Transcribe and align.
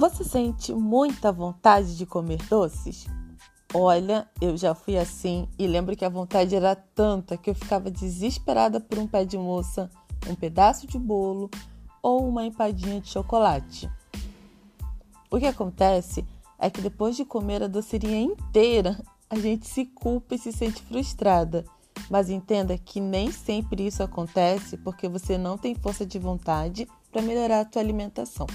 Você 0.00 0.24
sente 0.24 0.72
muita 0.72 1.30
vontade 1.30 1.94
de 1.94 2.06
comer 2.06 2.38
doces? 2.48 3.04
Olha, 3.74 4.26
eu 4.40 4.56
já 4.56 4.74
fui 4.74 4.96
assim 4.96 5.46
e 5.58 5.66
lembro 5.66 5.94
que 5.94 6.06
a 6.06 6.08
vontade 6.08 6.56
era 6.56 6.74
tanta 6.74 7.36
que 7.36 7.50
eu 7.50 7.54
ficava 7.54 7.90
desesperada 7.90 8.80
por 8.80 8.98
um 8.98 9.06
pé 9.06 9.26
de 9.26 9.36
moça, 9.36 9.90
um 10.26 10.34
pedaço 10.34 10.86
de 10.86 10.98
bolo 10.98 11.50
ou 12.02 12.26
uma 12.26 12.46
empadinha 12.46 12.98
de 12.98 13.10
chocolate. 13.10 13.90
O 15.30 15.38
que 15.38 15.44
acontece 15.44 16.26
é 16.58 16.70
que 16.70 16.80
depois 16.80 17.14
de 17.14 17.26
comer 17.26 17.62
a 17.62 17.68
doceria 17.68 18.18
inteira, 18.18 19.04
a 19.28 19.38
gente 19.38 19.68
se 19.68 19.84
culpa 19.84 20.34
e 20.34 20.38
se 20.38 20.50
sente 20.50 20.82
frustrada. 20.82 21.62
Mas 22.08 22.30
entenda 22.30 22.78
que 22.78 23.00
nem 23.00 23.30
sempre 23.30 23.86
isso 23.86 24.02
acontece 24.02 24.78
porque 24.78 25.06
você 25.10 25.36
não 25.36 25.58
tem 25.58 25.74
força 25.74 26.06
de 26.06 26.18
vontade 26.18 26.88
para 27.12 27.20
melhorar 27.20 27.60
a 27.60 27.70
sua 27.70 27.82
alimentação. 27.82 28.46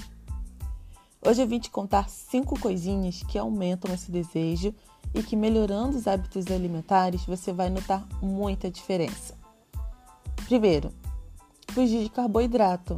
Hoje 1.26 1.42
eu 1.42 1.46
vim 1.48 1.58
te 1.58 1.68
contar 1.68 2.08
cinco 2.08 2.56
coisinhas 2.60 3.20
que 3.24 3.36
aumentam 3.36 3.92
esse 3.92 4.12
desejo 4.12 4.72
e 5.12 5.24
que 5.24 5.34
melhorando 5.34 5.98
os 5.98 6.06
hábitos 6.06 6.46
alimentares 6.46 7.26
você 7.26 7.52
vai 7.52 7.68
notar 7.68 8.06
muita 8.22 8.70
diferença. 8.70 9.34
Primeiro, 10.46 10.92
fugir 11.72 12.04
de 12.04 12.10
carboidrato. 12.10 12.96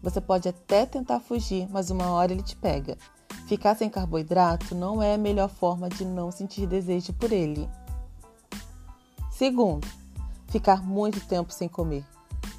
Você 0.00 0.20
pode 0.20 0.48
até 0.48 0.86
tentar 0.86 1.18
fugir, 1.18 1.66
mas 1.68 1.90
uma 1.90 2.08
hora 2.12 2.30
ele 2.30 2.44
te 2.44 2.54
pega. 2.54 2.96
Ficar 3.48 3.74
sem 3.74 3.90
carboidrato 3.90 4.72
não 4.72 5.02
é 5.02 5.14
a 5.14 5.18
melhor 5.18 5.48
forma 5.48 5.88
de 5.88 6.04
não 6.04 6.30
sentir 6.30 6.68
desejo 6.68 7.12
por 7.14 7.32
ele. 7.32 7.68
Segundo, 9.32 9.88
ficar 10.46 10.84
muito 10.84 11.18
tempo 11.26 11.52
sem 11.52 11.68
comer. 11.68 12.04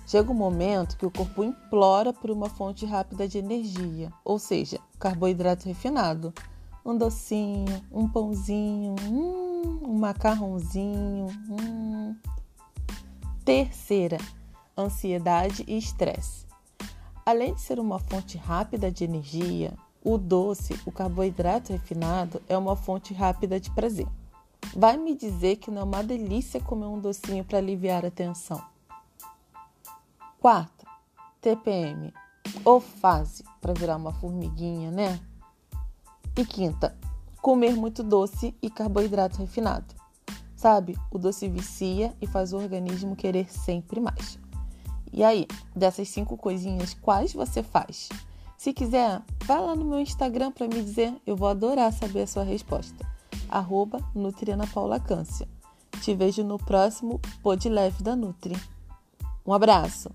Chega 0.08 0.32
um 0.32 0.36
momento 0.36 0.96
que 0.96 1.06
o 1.06 1.12
corpo 1.12 1.44
implora 1.44 2.14
por 2.14 2.32
uma 2.32 2.48
fonte 2.48 2.86
rápida 2.86 3.28
de 3.28 3.40
energia, 3.40 4.10
ou 4.24 4.40
seja, 4.40 4.80
carboidrato 4.98 5.68
refinado. 5.68 6.34
Um 6.86 6.98
docinho, 6.98 7.84
um 7.92 8.08
pãozinho, 8.08 8.96
hum, 9.04 9.82
um 9.84 9.98
macarrãozinho. 9.98 11.28
Hum. 11.50 12.16
Terceira, 13.44 14.18
ansiedade 14.78 15.66
e 15.68 15.78
estresse. 15.78 16.46
Além 17.26 17.54
de 17.54 17.60
ser 17.60 17.78
uma 17.78 18.00
fonte 18.00 18.38
rápida 18.38 18.90
de 18.90 19.04
energia, 19.04 19.74
o 20.02 20.18
doce, 20.18 20.80
o 20.86 20.92
carboidrato 20.92 21.74
refinado, 21.74 22.42
é 22.48 22.58
uma 22.58 22.78
fonte 22.78 23.14
rápida 23.14 23.60
de 23.60 23.70
prazer. 23.72 24.08
Vai 24.74 24.96
me 24.96 25.14
dizer 25.14 25.58
que 25.58 25.70
não 25.70 25.82
é 25.82 25.84
uma 25.84 26.02
delícia 26.02 26.62
comer 26.62 26.86
um 26.86 26.98
docinho 26.98 27.44
para 27.44 27.58
aliviar 27.58 28.06
a 28.06 28.12
tensão. 28.12 28.77
Quarta, 30.48 30.88
TPM, 31.42 32.14
ou 32.64 32.80
fase 32.80 33.44
para 33.60 33.74
virar 33.74 33.98
uma 33.98 34.14
formiguinha, 34.14 34.90
né? 34.90 35.20
E 36.38 36.46
quinta, 36.46 36.98
comer 37.42 37.76
muito 37.76 38.02
doce 38.02 38.56
e 38.62 38.70
carboidrato 38.70 39.40
refinado. 39.40 39.94
Sabe, 40.56 40.98
o 41.12 41.20
doce 41.20 41.50
vicia 41.50 42.16
e 42.22 42.28
faz 42.28 42.54
o 42.54 42.58
organismo 42.60 43.14
querer 43.14 43.52
sempre 43.52 44.00
mais. 44.00 44.40
E 45.12 45.22
aí, 45.22 45.48
dessas 45.76 46.08
cinco 46.08 46.38
coisinhas, 46.38 46.94
quais 46.94 47.34
você 47.34 47.62
faz? 47.62 48.08
Se 48.58 48.72
quiser, 48.72 49.22
vá 49.44 49.60
lá 49.60 49.76
no 49.76 49.84
meu 49.84 50.00
Instagram 50.00 50.54
para 50.54 50.70
me 50.70 50.82
dizer, 50.82 51.14
eu 51.26 51.36
vou 51.36 51.50
adorar 51.50 51.92
saber 51.92 52.22
a 52.22 52.28
sua 52.28 52.44
resposta. 52.44 53.06
Arroba. 53.50 54.00
Te 56.02 56.16
vejo 56.16 56.42
no 56.42 56.58
próximo 56.58 57.20
Pod 57.44 57.68
Leve 57.68 58.02
da 58.02 58.16
Nutri. 58.16 58.56
Um 59.46 59.52
abraço! 59.52 60.10